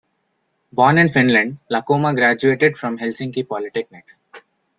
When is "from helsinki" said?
2.75-3.43